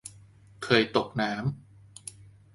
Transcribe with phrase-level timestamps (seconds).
[0.63, 1.41] เคยตกน้ำ